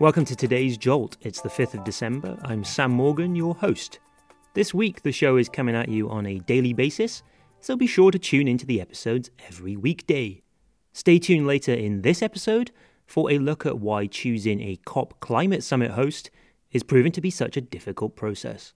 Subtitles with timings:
[0.00, 1.16] Welcome to today's Jolt.
[1.22, 2.38] It's the 5th of December.
[2.44, 3.98] I'm Sam Morgan, your host.
[4.54, 7.24] This week, the show is coming at you on a daily basis,
[7.60, 10.40] so be sure to tune into the episodes every weekday.
[10.92, 12.70] Stay tuned later in this episode
[13.08, 16.30] for a look at why choosing a COP Climate Summit host
[16.70, 18.74] is proven to be such a difficult process.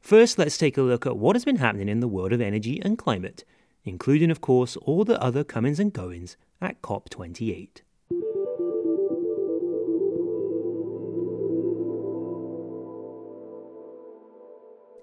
[0.00, 2.80] First, let's take a look at what has been happening in the world of energy
[2.80, 3.44] and climate,
[3.84, 7.82] including, of course, all the other comings and goings at COP28.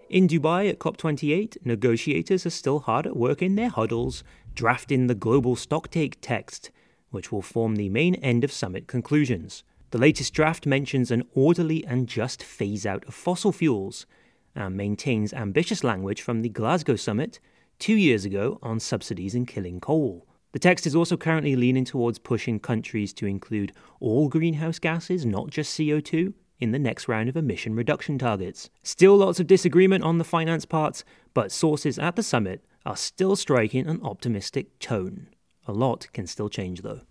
[0.09, 4.23] In Dubai at COP28, negotiators are still hard at work in their huddles,
[4.55, 6.71] drafting the global stocktake text,
[7.11, 9.63] which will form the main end of summit conclusions.
[9.91, 14.07] The latest draft mentions an orderly and just phase out of fossil fuels
[14.55, 17.39] and maintains ambitious language from the Glasgow summit
[17.77, 20.25] two years ago on subsidies in killing coal.
[20.53, 25.51] The text is also currently leaning towards pushing countries to include all greenhouse gases, not
[25.51, 28.69] just CO2, in the next round of emission reduction targets.
[28.83, 33.35] Still lots of disagreement on the finance parts, but sources at the summit are still
[33.35, 35.27] striking an optimistic tone.
[35.67, 37.01] A lot can still change though.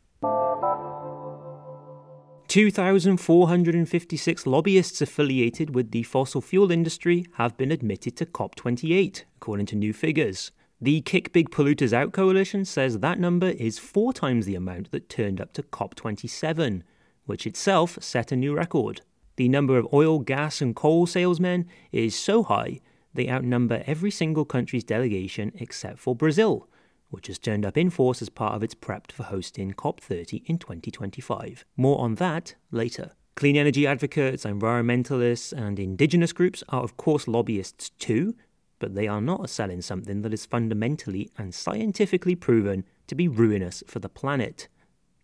[2.49, 9.77] 2,456 lobbyists affiliated with the fossil fuel industry have been admitted to COP28, according to
[9.77, 10.51] new figures.
[10.81, 15.11] The Kick Big Polluters Out coalition says that number is four times the amount that
[15.11, 16.83] turned up to COP27,
[17.27, 19.03] which itself set a new record.
[19.39, 22.81] The number of oil, gas, and coal salesmen is so high
[23.15, 26.69] they outnumber every single country's delegation except for Brazil,
[27.11, 30.59] which has turned up in force as part of its prep for hosting COP30 in
[30.59, 31.65] 2025.
[31.77, 33.13] More on that later.
[33.37, 38.35] Clean energy advocates, environmentalists, and indigenous groups are, of course, lobbyists too,
[38.81, 43.85] but they are not selling something that is fundamentally and scientifically proven to be ruinous
[43.87, 44.67] for the planet.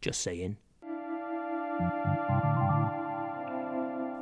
[0.00, 0.56] Just saying.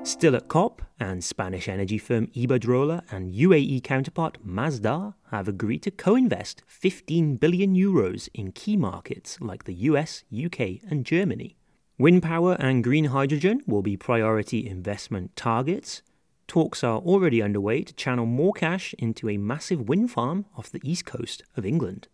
[0.05, 5.93] Still at COP, and Spanish energy firm Iberdrola and UAE counterpart Masdar have agreed to
[5.93, 11.57] co invest 15 billion euros in key markets like the US, UK, and Germany.
[11.99, 16.03] Wind power and green hydrogen will be priority investment targets.
[16.49, 20.81] Talks are already underway to channel more cash into a massive wind farm off the
[20.83, 22.09] east coast of England.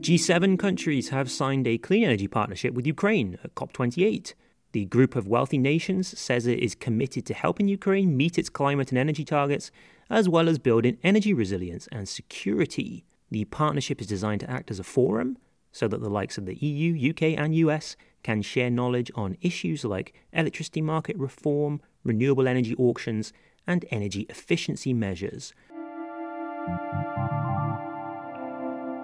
[0.00, 4.32] G7 countries have signed a clean energy partnership with Ukraine at COP28.
[4.72, 8.90] The group of wealthy nations says it is committed to helping Ukraine meet its climate
[8.90, 9.70] and energy targets,
[10.08, 13.04] as well as building energy resilience and security.
[13.30, 15.36] The partnership is designed to act as a forum
[15.70, 19.84] so that the likes of the EU, UK, and US can share knowledge on issues
[19.84, 23.34] like electricity market reform, renewable energy auctions,
[23.66, 25.52] and energy efficiency measures.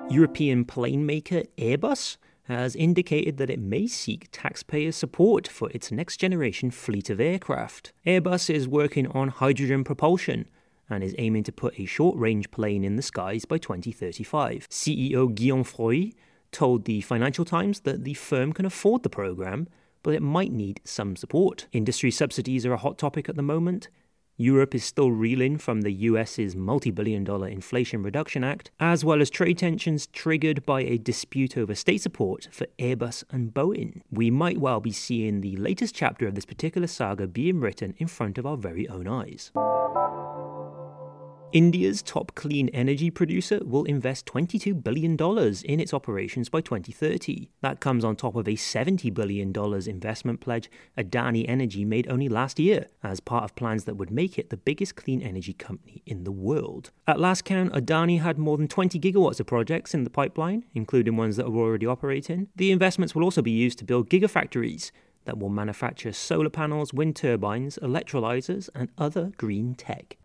[0.08, 6.18] European plane maker Airbus has indicated that it may seek taxpayer support for its next
[6.18, 7.92] generation fleet of aircraft.
[8.06, 10.48] Airbus is working on hydrogen propulsion
[10.88, 14.68] and is aiming to put a short range plane in the skies by 2035.
[14.70, 16.14] CEO Guillaume Faury
[16.52, 19.66] told the Financial Times that the firm can afford the program,
[20.04, 21.66] but it might need some support.
[21.72, 23.88] Industry subsidies are a hot topic at the moment,
[24.38, 29.22] Europe is still reeling from the US's multi billion dollar Inflation Reduction Act, as well
[29.22, 34.02] as trade tensions triggered by a dispute over state support for Airbus and Boeing.
[34.10, 38.08] We might well be seeing the latest chapter of this particular saga being written in
[38.08, 39.52] front of our very own eyes.
[41.52, 45.16] India's top clean energy producer will invest $22 billion
[45.64, 47.48] in its operations by 2030.
[47.60, 49.52] That comes on top of a $70 billion
[49.88, 50.68] investment pledge
[50.98, 54.56] Adani Energy made only last year, as part of plans that would make it the
[54.56, 56.90] biggest clean energy company in the world.
[57.06, 61.16] At last count, Adani had more than 20 gigawatts of projects in the pipeline, including
[61.16, 62.48] ones that are already operating.
[62.56, 64.90] The investments will also be used to build gigafactories
[65.26, 70.16] that will manufacture solar panels, wind turbines, electrolyzers, and other green tech.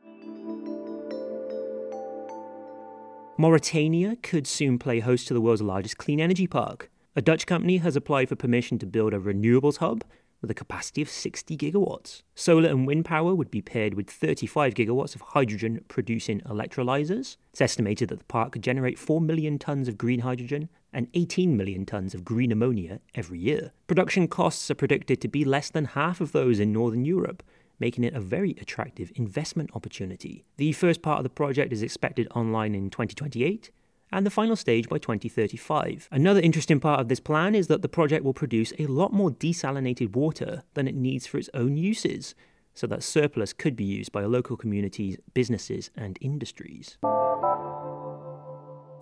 [3.41, 6.91] Mauritania could soon play host to the world's largest clean energy park.
[7.15, 10.03] A Dutch company has applied for permission to build a renewables hub
[10.41, 12.21] with a capacity of 60 gigawatts.
[12.35, 17.37] Solar and wind power would be paired with 35 gigawatts of hydrogen producing electrolyzers.
[17.51, 21.57] It's estimated that the park could generate 4 million tons of green hydrogen and 18
[21.57, 23.71] million tons of green ammonia every year.
[23.87, 27.41] Production costs are predicted to be less than half of those in Northern Europe,
[27.81, 30.45] making it a very attractive investment opportunity.
[30.55, 33.71] The first part of the project is expected online in 2028
[34.13, 36.07] and the final stage by 2035.
[36.11, 39.31] Another interesting part of this plan is that the project will produce a lot more
[39.31, 42.35] desalinated water than it needs for its own uses,
[42.73, 46.97] so that surplus could be used by local communities, businesses, and industries.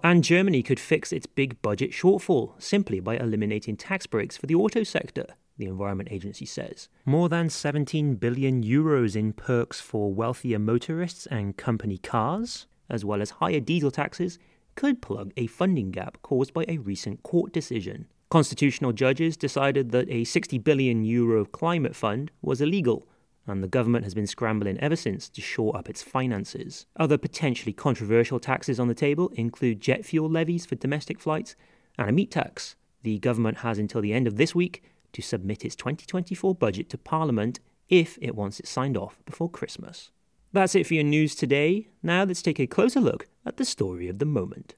[0.01, 4.55] And Germany could fix its big budget shortfall simply by eliminating tax breaks for the
[4.55, 5.25] auto sector,
[5.59, 6.89] the Environment Agency says.
[7.05, 13.21] More than 17 billion euros in perks for wealthier motorists and company cars, as well
[13.21, 14.39] as higher diesel taxes,
[14.75, 18.07] could plug a funding gap caused by a recent court decision.
[18.29, 23.07] Constitutional judges decided that a 60 billion euro climate fund was illegal,
[23.45, 26.85] and the government has been scrambling ever since to shore up its finances.
[26.95, 31.55] Other potentially controversial taxes on the table include jet fuel levies for domestic flights
[31.97, 32.75] and a meat tax.
[33.01, 34.83] The government has until the end of this week
[35.13, 40.11] to submit its 2024 budget to Parliament if it wants it signed off before Christmas.
[40.51, 41.89] That's it for your news today.
[42.01, 44.75] Now let's take a closer look at the story of the moment.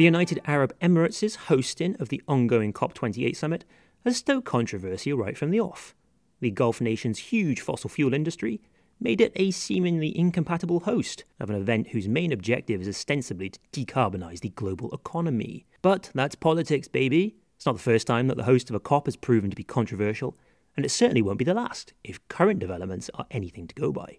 [0.00, 3.66] The United Arab Emirates' hosting of the ongoing COP28 summit
[4.02, 5.94] has stoked controversy right from the off.
[6.40, 8.62] The Gulf nation's huge fossil fuel industry
[9.00, 13.58] made it a seemingly incompatible host of an event whose main objective is ostensibly to
[13.72, 15.66] decarbonise the global economy.
[15.82, 17.36] But that's politics, baby.
[17.56, 19.64] It's not the first time that the host of a COP has proven to be
[19.64, 20.36] controversial,
[20.76, 24.18] and it certainly won't be the last if current developments are anything to go by.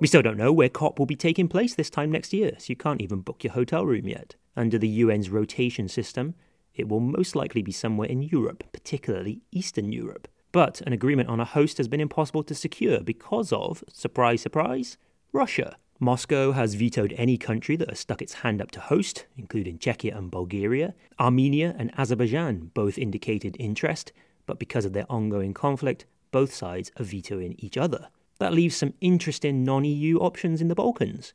[0.00, 2.66] We still don't know where COP will be taking place this time next year, so
[2.68, 4.36] you can't even book your hotel room yet.
[4.56, 6.34] Under the UN's rotation system,
[6.74, 10.28] it will most likely be somewhere in Europe, particularly Eastern Europe.
[10.50, 14.96] But an agreement on a host has been impossible to secure because of, surprise, surprise,
[15.32, 15.76] Russia.
[16.00, 20.16] Moscow has vetoed any country that has stuck its hand up to host, including Czechia
[20.16, 20.94] and Bulgaria.
[21.18, 24.12] Armenia and Azerbaijan both indicated interest,
[24.46, 28.08] but because of their ongoing conflict, both sides are vetoing each other.
[28.38, 31.34] That leaves some interesting non EU options in the Balkans,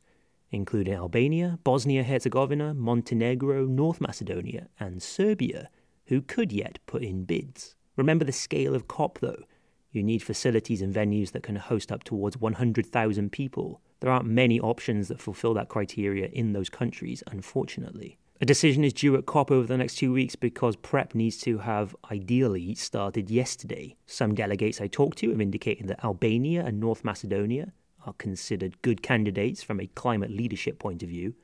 [0.50, 5.68] including Albania, Bosnia Herzegovina, Montenegro, North Macedonia, and Serbia,
[6.06, 7.73] who could yet put in bids.
[7.96, 9.44] Remember the scale of COP, though.
[9.90, 13.80] You need facilities and venues that can host up towards 100,000 people.
[14.00, 18.18] There aren't many options that fulfill that criteria in those countries, unfortunately.
[18.40, 21.58] A decision is due at COP over the next two weeks because prep needs to
[21.58, 23.94] have ideally started yesterday.
[24.06, 27.72] Some delegates I talked to have indicated that Albania and North Macedonia
[28.04, 31.34] are considered good candidates from a climate leadership point of view,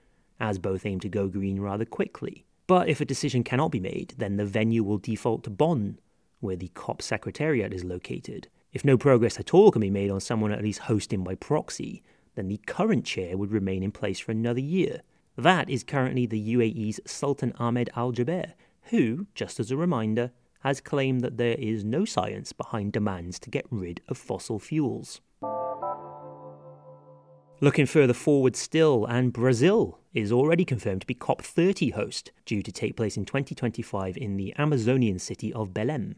[0.41, 2.45] as both aim to go green rather quickly.
[2.67, 5.99] But if a decision cannot be made, then the venue will default to Bonn,
[6.41, 8.49] where the COP Secretariat is located.
[8.73, 12.03] If no progress at all can be made on someone at least hosting by proxy,
[12.35, 15.03] then the current chair would remain in place for another year.
[15.37, 18.53] That is currently the UAE's Sultan Ahmed Al Jaber,
[18.85, 23.51] who, just as a reminder, has claimed that there is no science behind demands to
[23.51, 25.21] get rid of fossil fuels.
[27.63, 32.73] Looking further forward still, and Brazil is already confirmed to be COP30 host, due to
[32.73, 36.17] take place in 2025 in the Amazonian city of Belém.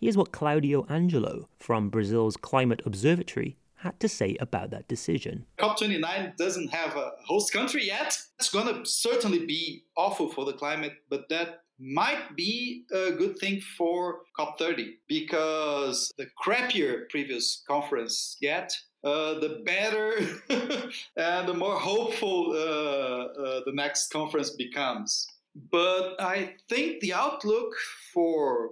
[0.00, 5.44] Here's what Claudio Angelo from Brazil's Climate Observatory had to say about that decision.
[5.58, 8.16] COP29 doesn't have a host country yet.
[8.38, 13.36] It's going to certainly be awful for the climate, but that might be a good
[13.36, 18.74] thing for COP30 because the crappier previous conference yet,
[19.04, 20.14] uh, the better
[21.18, 25.26] and the more hopeful uh, uh, the next conference becomes.
[25.70, 27.74] But I think the outlook
[28.14, 28.70] for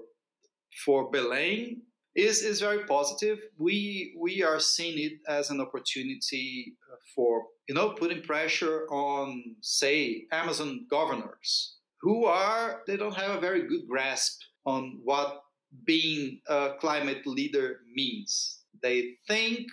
[0.85, 1.78] for Belém
[2.14, 3.38] is, is very positive.
[3.58, 9.56] We we are seeing it as an opportunity uh, for you know putting pressure on
[9.61, 15.42] say Amazon governors who are they don't have a very good grasp on what
[15.85, 18.62] being a climate leader means.
[18.82, 19.68] They think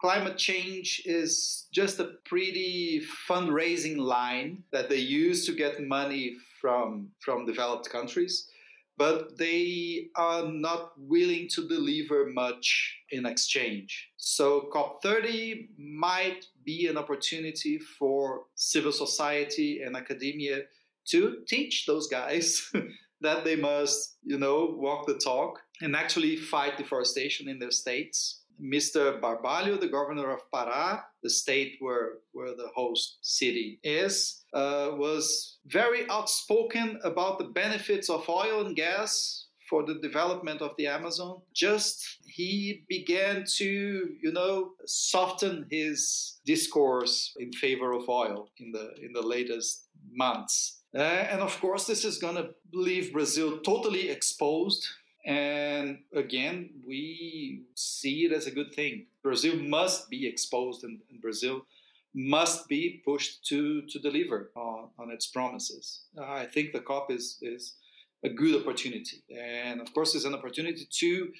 [0.00, 7.08] climate change is just a pretty fundraising line that they use to get money from
[7.20, 8.48] from developed countries
[8.96, 14.10] but they are not willing to deliver much in exchange.
[14.16, 20.62] So, COP30 might be an opportunity for civil society and academia
[21.06, 22.70] to teach those guys
[23.20, 28.42] that they must, you know, walk the talk and actually fight deforestation in their states.
[28.62, 29.20] Mr.
[29.20, 35.58] Barbalho, the governor of Pará, the state where, where the host city is, uh, was
[35.66, 41.40] very outspoken about the benefits of oil and gas for the development of the Amazon.
[41.52, 48.94] Just he began to, you know, soften his discourse in favor of oil in the
[49.02, 50.82] in the latest months.
[50.94, 51.00] Uh,
[51.32, 54.86] and of course, this is going to leave Brazil totally exposed.
[55.24, 59.06] And again, we see it as a good thing.
[59.22, 61.64] Brazil must be exposed, and, and Brazil
[62.14, 66.02] must be pushed to to deliver on, on its promises.
[66.16, 67.76] Uh, I think the COP is is
[68.22, 71.32] a good opportunity, and of course, it's an opportunity to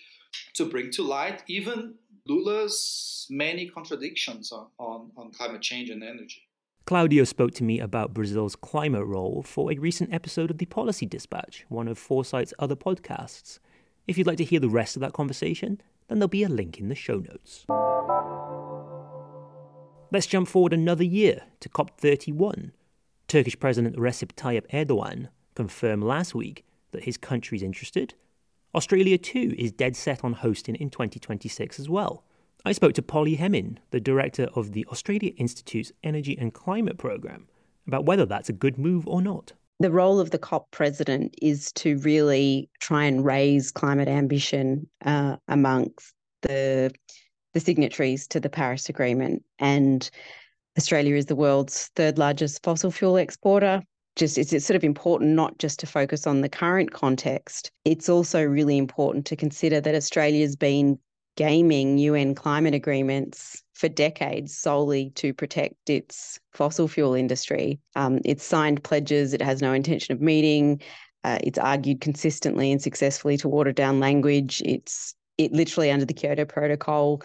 [0.55, 1.95] to bring to light even
[2.27, 6.49] Lula's many contradictions on, on, on climate change and energy.
[6.87, 11.07] Claudio spoke to me about Brazil's climate role for a recent episode of the Policy
[11.07, 13.59] Dispatch, one of Foresight's other podcasts.
[14.07, 16.79] If you'd like to hear the rest of that conversation, then there'll be a link
[16.79, 17.65] in the show notes.
[20.13, 22.73] Let's jump forward another year to COP31.
[23.29, 28.15] Turkish President Recep Tayyip Erdogan confirmed last week that his country's interested.
[28.75, 32.25] Australia, too, is dead set on hosting in 2026 as well.
[32.65, 37.49] I spoke to Polly Hemming, the director of the Australia Institute's Energy and Climate Programme,
[37.87, 39.53] about whether that's a good move or not.
[39.81, 45.37] The role of the COP president is to really try and raise climate ambition uh,
[45.49, 46.93] amongst the
[47.55, 49.45] the signatories to the Paris Agreement.
[49.59, 50.09] And
[50.77, 53.83] Australia is the world's third largest fossil fuel exporter.
[54.17, 57.71] Just it's, it's sort of important not just to focus on the current context.
[57.85, 60.99] It's also really important to consider that Australia's been
[61.37, 67.81] gaming UN climate agreements for decades solely to protect its fossil fuel industry.
[67.97, 70.81] Um, it's signed pledges it has no intention of meeting.
[71.25, 74.63] Uh, it's argued consistently and successfully to water down language.
[74.65, 77.23] It's it literally under the Kyoto Protocol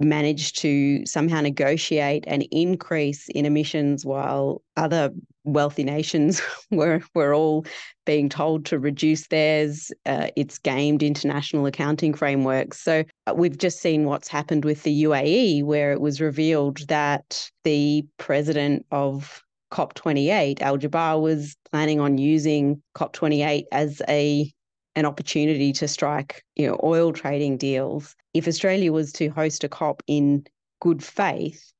[0.00, 5.12] managed to somehow negotiate an increase in emissions while other
[5.44, 7.64] wealthy nations were were all
[8.04, 9.90] being told to reduce theirs.
[10.06, 12.80] Uh, it's gamed international accounting frameworks.
[12.80, 17.48] So uh, we've just seen what's happened with the UAE, where it was revealed that
[17.64, 24.52] the president of COP28, Al Jaber, was planning on using COP28 as a
[24.94, 28.14] an opportunity to strike, you know, oil trading deals.
[28.34, 30.44] If Australia was to host a COP in
[30.82, 31.71] good faith, it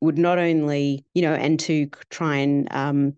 [0.00, 3.14] would not only, you know, and to try and um,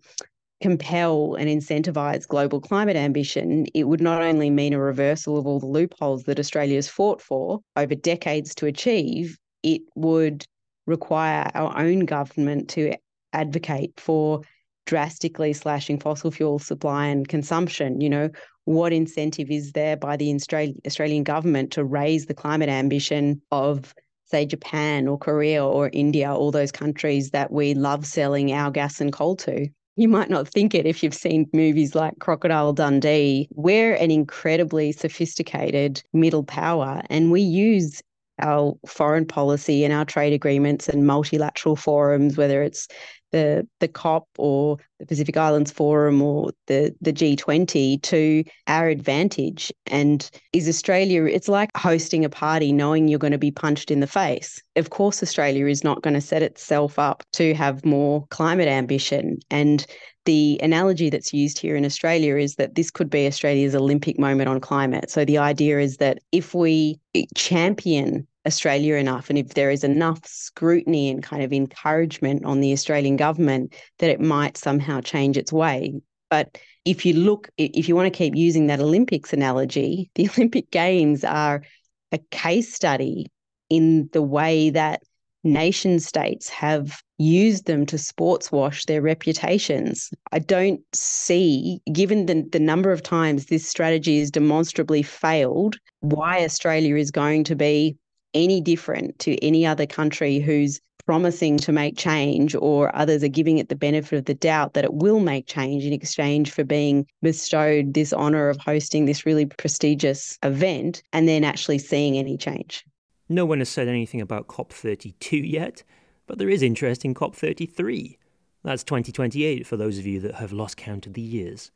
[0.61, 5.59] compel and incentivize global climate ambition, it would not only mean a reversal of all
[5.59, 10.45] the loopholes that Australia has fought for over decades to achieve, it would
[10.85, 12.93] require our own government to
[13.33, 14.41] advocate for
[14.85, 18.01] drastically slashing fossil fuel supply and consumption.
[18.01, 18.29] You know,
[18.65, 23.93] what incentive is there by the Australian government to raise the climate ambition of
[24.31, 28.99] say Japan or Korea or India, all those countries that we love selling our gas
[28.99, 29.67] and coal to.
[29.97, 33.49] You might not think it if you've seen movies like Crocodile Dundee.
[33.53, 38.01] We're an incredibly sophisticated middle power, and we use
[38.41, 42.87] our foreign policy and our trade agreements and multilateral forums, whether it's
[43.31, 49.71] the the COP or the Pacific Islands Forum or the the G20 to our advantage.
[49.87, 51.25] And is Australia?
[51.25, 54.61] It's like hosting a party knowing you're going to be punched in the face.
[54.75, 59.39] Of course, Australia is not going to set itself up to have more climate ambition.
[59.49, 59.85] And
[60.25, 64.49] the analogy that's used here in Australia is that this could be Australia's Olympic moment
[64.49, 65.09] on climate.
[65.09, 66.99] So the idea is that if we
[67.35, 72.73] champion Australia enough, and if there is enough scrutiny and kind of encouragement on the
[72.73, 75.93] Australian government, that it might somehow change its way.
[76.29, 80.71] But if you look, if you want to keep using that Olympics analogy, the Olympic
[80.71, 81.63] Games are
[82.11, 83.27] a case study
[83.69, 85.01] in the way that
[85.43, 90.09] nation states have used them to sports wash their reputations.
[90.31, 96.43] I don't see, given the, the number of times this strategy has demonstrably failed, why
[96.43, 97.95] Australia is going to be
[98.33, 103.57] any different to any other country who's promising to make change or others are giving
[103.57, 107.05] it the benefit of the doubt that it will make change in exchange for being
[107.21, 112.85] bestowed this honor of hosting this really prestigious event and then actually seeing any change.
[113.29, 115.83] No one has said anything about COP32 yet,
[116.27, 118.17] but there is interest in COP33.
[118.63, 121.71] That's 2028 for those of you that have lost count of the years.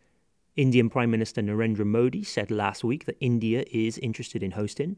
[0.55, 4.97] Indian Prime Minister Narendra Modi said last week that India is interested in hosting.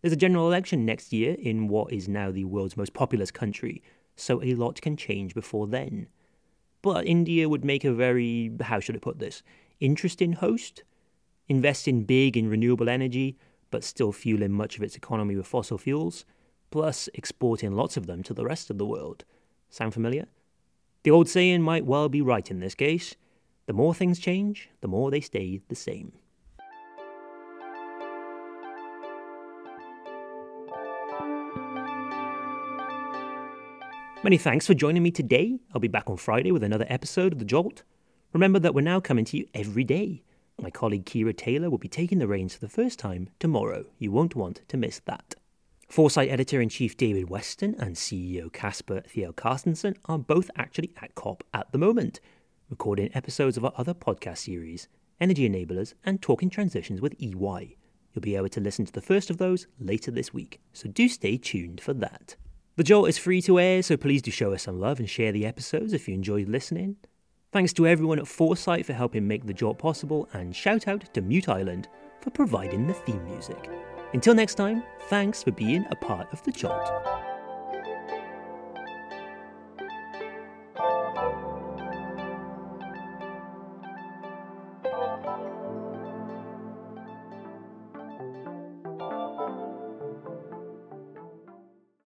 [0.00, 3.82] There's a general election next year in what is now the world's most populous country,
[4.16, 6.08] so a lot can change before then.
[6.82, 9.42] But India would make a very, how should I put this,
[9.80, 10.84] interesting host?
[11.48, 13.36] Investing big in renewable energy,
[13.70, 16.24] but still fueling much of its economy with fossil fuels,
[16.70, 19.24] plus exporting lots of them to the rest of the world.
[19.70, 20.26] Sound familiar?
[21.02, 23.16] The old saying might well be right in this case
[23.66, 26.12] the more things change, the more they stay the same.
[34.24, 35.60] Many thanks for joining me today.
[35.72, 37.84] I'll be back on Friday with another episode of The Jolt.
[38.32, 40.24] Remember that we're now coming to you every day.
[40.60, 43.84] My colleague Kira Taylor will be taking the reins for the first time tomorrow.
[43.96, 45.36] You won't want to miss that.
[45.88, 51.14] Foresight editor in chief David Weston and CEO Casper Thiel Carstensen are both actually at
[51.14, 52.18] COP at the moment,
[52.68, 54.88] recording episodes of our other podcast series,
[55.20, 57.76] Energy Enablers and Talking Transitions with EY.
[58.12, 61.08] You'll be able to listen to the first of those later this week, so do
[61.08, 62.34] stay tuned for that.
[62.78, 65.32] The Jolt is free to air, so please do show us some love and share
[65.32, 66.94] the episodes if you enjoyed listening.
[67.50, 71.20] Thanks to everyone at Foresight for helping make the Jolt possible, and shout out to
[71.20, 71.88] Mute Island
[72.20, 73.68] for providing the theme music.
[74.12, 76.88] Until next time, thanks for being a part of the Jolt.